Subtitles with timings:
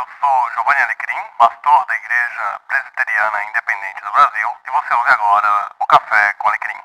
[0.00, 5.50] eu sou Giovanni Alecrim, pastor da Igreja Presbiteriana Independente do Brasil, e você ouve agora
[5.78, 6.80] o Café com Alecrim.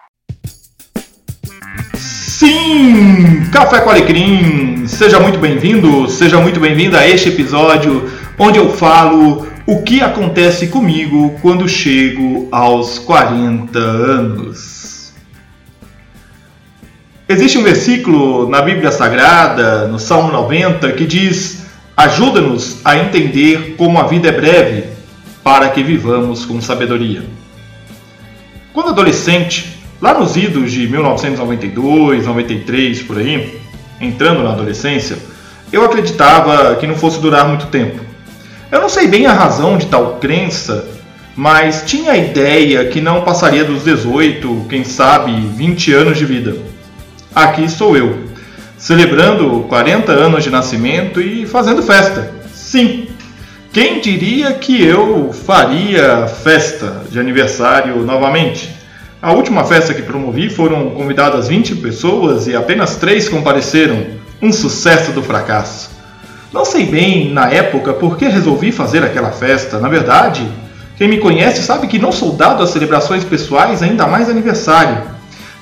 [1.98, 4.86] Sim, Café com Alecrim!
[4.86, 10.68] Seja muito bem-vindo, seja muito bem-vinda a este episódio onde eu falo o que acontece
[10.68, 15.14] comigo quando chego aos 40 anos.
[17.30, 21.65] Existe um versículo na Bíblia Sagrada, no Salmo 90, que diz
[21.98, 24.84] Ajuda-nos a entender como a vida é breve,
[25.44, 27.24] para que vivamos com sabedoria.
[28.74, 33.62] Quando adolescente, lá nos idos de 1992, 93, por aí,
[34.02, 35.18] entrando na adolescência,
[35.72, 38.04] eu acreditava que não fosse durar muito tempo.
[38.70, 40.90] Eu não sei bem a razão de tal crença,
[41.36, 46.58] mas tinha a ideia que não passaria dos 18, quem sabe 20 anos de vida.
[47.34, 48.25] Aqui estou eu,
[48.86, 52.32] celebrando 40 anos de nascimento e fazendo festa.
[52.54, 53.08] Sim,
[53.74, 58.70] quem diria que eu faria festa de aniversário novamente?
[59.20, 64.06] A última festa que promovi foram convidadas 20 pessoas e apenas 3 compareceram.
[64.40, 65.90] Um sucesso do fracasso.
[66.54, 69.80] Não sei bem, na época, por que resolvi fazer aquela festa.
[69.80, 70.48] Na verdade,
[70.96, 75.02] quem me conhece sabe que não sou dado a celebrações pessoais, ainda mais aniversário.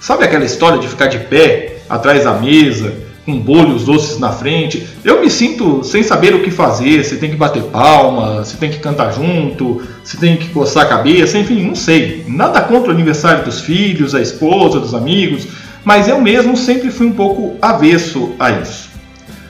[0.02, 4.88] Sabe aquela história de ficar de pé, atrás da mesa, com bolhos doces na frente.
[5.04, 8.70] Eu me sinto sem saber o que fazer, se tem que bater palma, se tem
[8.70, 12.26] que cantar junto, se tem que coçar a cabeça, enfim, não sei.
[12.28, 15.48] Nada contra o aniversário dos filhos, a esposa, dos amigos,
[15.84, 18.90] mas eu mesmo sempre fui um pouco avesso a isso.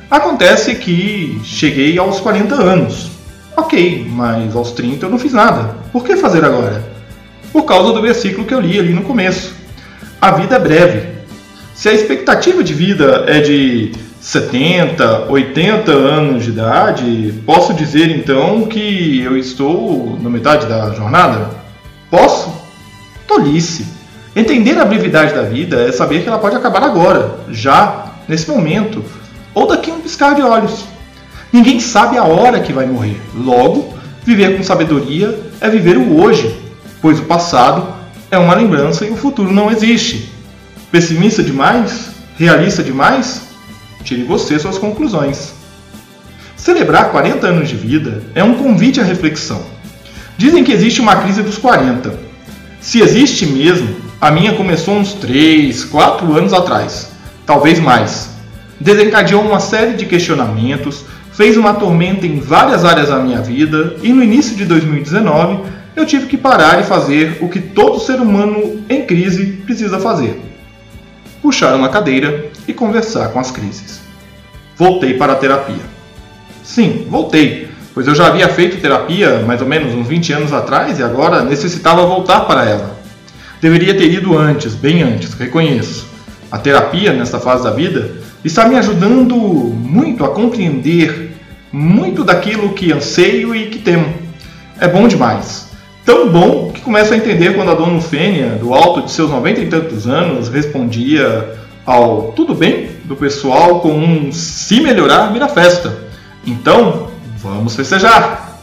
[0.09, 3.11] Acontece que cheguei aos 40 anos.
[3.55, 5.75] Ok, mas aos 30 eu não fiz nada.
[5.91, 6.83] Por que fazer agora?
[7.51, 9.53] Por causa do versículo que eu li ali no começo.
[10.19, 11.07] A vida é breve,
[11.75, 18.65] se a expectativa de vida é de 70, 80 anos de idade, posso dizer então
[18.67, 21.49] que eu estou na metade da jornada?
[22.09, 22.53] Posso?
[23.27, 23.85] Tolice.
[24.35, 29.03] Entender a brevidade da vida é saber que ela pode acabar agora, já, nesse momento,
[29.53, 30.85] ou daqui a um piscar de olhos.
[31.51, 33.21] Ninguém sabe a hora que vai morrer.
[33.35, 33.93] Logo,
[34.23, 36.55] viver com sabedoria é viver o hoje,
[37.01, 37.87] pois o passado
[38.31, 40.32] é uma lembrança e o futuro não existe.
[40.93, 42.11] Pessimista demais?
[42.37, 43.41] Realista demais?
[44.03, 45.55] Tire você suas conclusões.
[46.55, 49.59] Celebrar 40 anos de vida é um convite à reflexão.
[50.37, 52.13] Dizem que existe uma crise dos 40.
[52.79, 53.87] Se existe mesmo,
[54.21, 57.09] a minha começou uns 3, 4 anos atrás,
[57.43, 58.29] talvez mais.
[58.79, 64.13] Desencadeou uma série de questionamentos, fez uma tormenta em várias áreas da minha vida e
[64.13, 65.63] no início de 2019
[65.95, 70.52] eu tive que parar e fazer o que todo ser humano em crise precisa fazer
[71.43, 73.99] puxar uma cadeira e conversar com as crises.
[74.77, 75.83] Voltei para a terapia.
[76.63, 80.97] Sim, voltei, pois eu já havia feito terapia mais ou menos uns 20 anos atrás
[80.97, 82.97] e agora necessitava voltar para ela.
[83.61, 86.07] Deveria ter ido antes, bem antes, reconheço.
[86.49, 88.11] A terapia, nesta fase da vida,
[88.43, 91.31] está me ajudando muito a compreender
[91.73, 94.13] muito daquilo que anseio e que temo.
[94.79, 95.72] É bom demais.
[96.05, 99.61] Tão bom que começa a entender quando a dona Fênia, do alto de seus noventa
[99.61, 101.55] e tantos anos, respondia
[101.85, 105.97] ao tudo bem do pessoal com um se melhorar, vira festa.
[106.45, 108.59] Então, vamos festejar.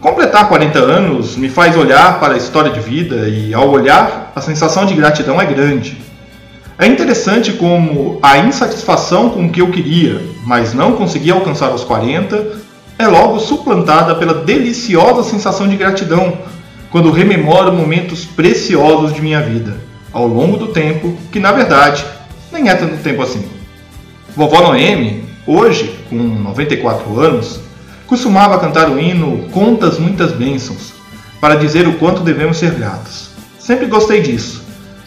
[0.00, 4.40] Completar 40 anos me faz olhar para a história de vida e, ao olhar, a
[4.40, 5.96] sensação de gratidão é grande.
[6.78, 11.82] É interessante como a insatisfação com o que eu queria, mas não consegui alcançar aos
[11.82, 12.63] 40,
[12.98, 16.38] é logo suplantada pela deliciosa sensação de gratidão
[16.90, 19.80] quando rememoro momentos preciosos de minha vida,
[20.12, 22.04] ao longo do tempo, que na verdade
[22.52, 23.44] nem é tanto tempo assim.
[24.36, 27.60] Vovó Noemi, hoje com 94 anos,
[28.06, 30.92] costumava cantar o hino Contas Muitas Bênçãos,
[31.40, 33.30] para dizer o quanto devemos ser gratos.
[33.58, 34.62] Sempre gostei disso.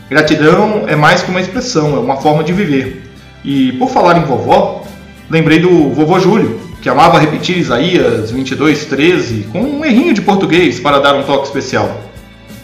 [0.09, 3.09] Gratidão é mais que uma expressão, é uma forma de viver.
[3.43, 4.83] E por falar em vovó,
[5.29, 10.79] lembrei do vovô Júlio, que amava repetir Isaías 22, 13, com um errinho de português
[10.79, 11.99] para dar um toque especial.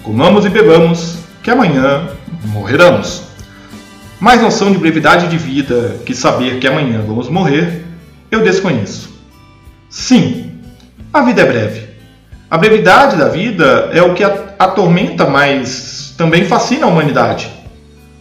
[0.01, 2.07] Comamos e bebamos, que amanhã
[2.45, 3.23] morreremos.
[4.21, 7.83] Mais noção de brevidade de vida que saber que amanhã vamos morrer,
[8.31, 9.13] eu desconheço.
[9.89, 10.53] Sim,
[11.11, 11.89] a vida é breve.
[12.49, 17.51] A brevidade da vida é o que atormenta, mas também fascina a humanidade.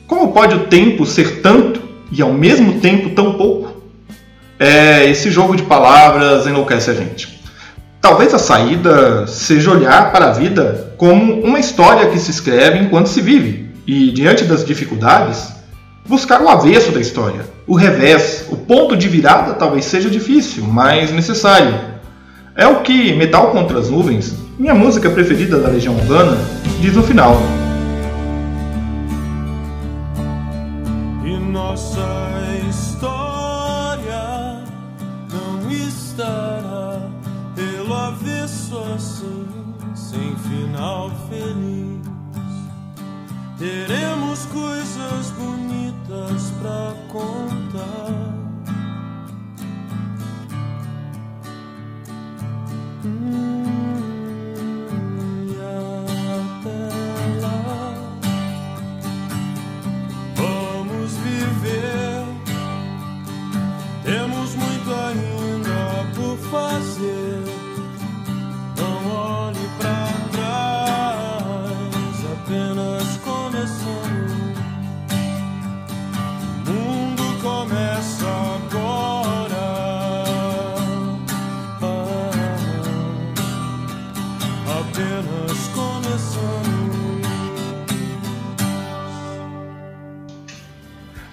[0.09, 1.81] Como pode o tempo ser tanto
[2.11, 3.72] e ao mesmo tempo tão pouco?
[4.63, 7.41] É, esse jogo de palavras enlouquece a gente.
[8.01, 13.09] Talvez a saída seja olhar para a vida como uma história que se escreve enquanto
[13.09, 15.53] se vive, e diante das dificuldades,
[16.09, 21.11] buscar o avesso da história, o revés, o ponto de virada talvez seja difícil, mas
[21.11, 21.75] necessário.
[22.55, 26.39] É o que Metal contra as Nuvens, minha música preferida da Legião Urbana,
[26.81, 27.37] diz no final.
[31.25, 32.32] E nossa
[43.63, 44.02] Teremos coisas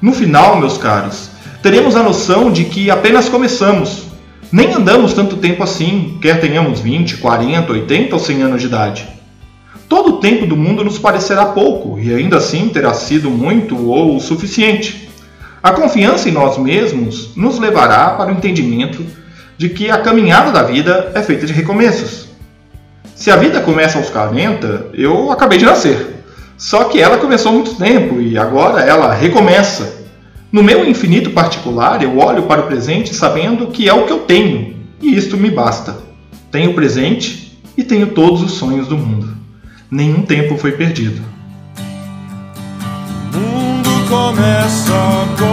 [0.01, 1.29] No final, meus caros,
[1.61, 4.03] teremos a noção de que apenas começamos.
[4.49, 9.07] Nem andamos tanto tempo assim, quer tenhamos 20, 40, 80 ou 100 anos de idade.
[9.89, 14.15] Todo o tempo do mundo nos parecerá pouco e ainda assim terá sido muito ou
[14.15, 15.09] o suficiente.
[15.61, 19.05] A confiança em nós mesmos nos levará para o entendimento
[19.57, 22.29] de que a caminhada da vida é feita de recomeços.
[23.15, 26.18] Se a vida começa aos 40, eu acabei de nascer.
[26.59, 30.03] Só que ela começou muito tempo e agora ela recomeça.
[30.51, 34.19] No meu infinito particular, eu olho para o presente sabendo que é o que eu
[34.19, 35.97] tenho, e isto me basta.
[36.51, 39.37] Tenho o presente e tenho todos os sonhos do mundo.
[39.89, 41.21] Nenhum tempo foi perdido.
[43.33, 45.48] O mundo começa.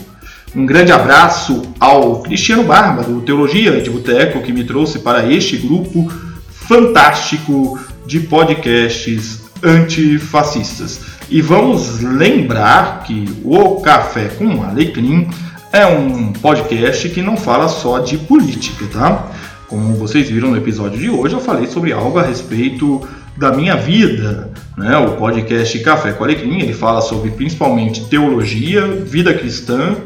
[0.54, 5.56] Um grande abraço ao Cristiano Barba, do Teologia de Boteco, que me trouxe para este
[5.56, 6.08] grupo
[6.48, 11.00] fantástico de podcasts antifascistas.
[11.28, 15.28] E vamos lembrar que o Café com Alecrim
[15.72, 19.32] é um podcast que não fala só de política, tá?
[19.66, 23.02] Como vocês viram no episódio de hoje, eu falei sobre algo a respeito
[23.36, 24.52] da minha vida.
[24.76, 24.96] Né?
[24.98, 29.96] O podcast Café com Alecrim ele fala sobre principalmente teologia, vida cristã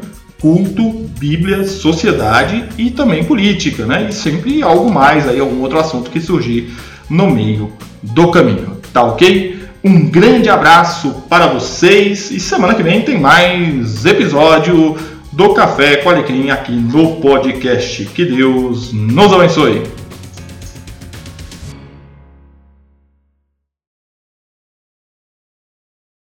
[0.41, 4.07] culto, Bíblia, sociedade e também política, né?
[4.09, 6.73] E sempre algo mais aí, algum outro assunto que surgir
[7.11, 9.59] no meio do caminho, tá ok?
[9.83, 14.97] Um grande abraço para vocês e semana que vem tem mais episódio
[15.33, 18.05] do Café com Alecrim aqui no podcast.
[18.07, 19.98] Que Deus nos abençoe.